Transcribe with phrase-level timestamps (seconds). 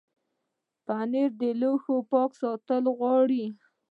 [0.85, 3.45] پنېر د لوښو پاک ساتل غواړي.